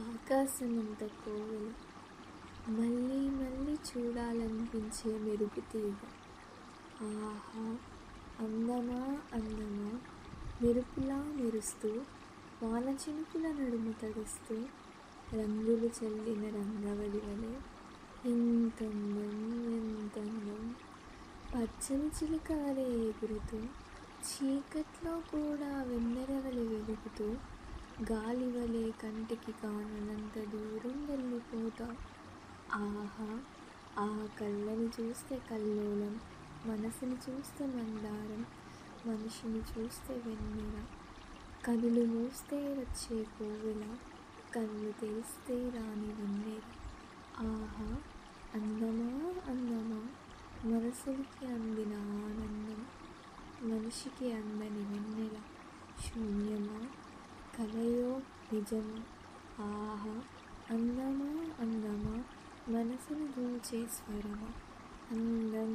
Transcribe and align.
ఆకాశమంత 0.00 1.02
కోవెల 1.16 1.68
మళ్ళీ 2.70 3.20
మళ్ళీ 3.30 3.74
చూడాలనిపించే 3.88 5.12
మెరుపు 5.18 5.60
తీగ. 5.72 5.98
ఆహా 7.02 7.64
అందమా 8.38 9.00
అందమా. 9.32 9.90
మెరుపులా 10.62 11.18
మెరుస్తూ 11.36 11.90
వాన 12.62 12.88
చినుకుల 13.02 13.46
నడుమ 13.50 13.90
తడుస్తూ 14.02 14.56
రంగులు 15.34 15.90
చల్లిన 15.98 16.44
రంగవడి 16.50 17.18
వలె 17.18 17.52
ఎంత 18.24 18.82
అందం 18.82 19.36
ఎంత 19.74 20.16
పచ్చని 21.54 22.08
చిలుక 22.16 22.52
వలె 22.52 22.86
ఎగురుతూ 23.04 23.58
చీకట్లో 24.24 25.14
కూడా 25.30 25.70
వెన్నెరవలి 25.82 26.64
వెలుగుతూ 26.68 27.26
గాలి 28.08 28.46
వలె 28.46 28.90
కంటికి 28.90 29.52
కాననంత 29.52 30.44
దూరం 30.44 31.06
వెళ్ళిపోతా. 31.06 31.96
ఆహా 32.74 33.40
ఆ 33.98 34.28
కళ్ళని 34.40 34.88
చూస్తే 35.00 35.38
కల్లోలం 35.50 36.20
మనసుని 36.66 37.14
చూస్తే 37.14 37.66
మందారం 37.66 38.46
మనిషిని 39.06 39.58
చూస్తే 39.58 40.14
వెన్నెల 40.14 40.84
కనులు 41.64 42.04
మూస్తే 42.04 42.56
వచ్చే 42.56 43.24
కోవెల 43.24 43.96
కళ్ళు 44.54 44.92
తెరిస్తే 45.00 45.68
రాని 45.70 46.12
వెన్నెల. 46.12 46.62
ఆహా 47.38 47.96
అందమా 48.54 49.10
అందమా 49.48 50.00
మనసుకి 50.64 51.46
అందిన 51.46 51.94
ఆనందం 51.94 52.86
మనిషికి 53.70 54.32
అందని 54.32 54.84
వెన్నెల. 54.84 55.36
శూన్యమా? 56.04 56.86
నిజమా 58.70 58.98
ఆహా 59.64 60.12
అందమా 60.70 61.28
అందమా 61.60 62.14
మనసును 62.68 63.26
దూచే 63.34 63.80
స్వరమా. 63.88 64.50
అందం 65.10 65.72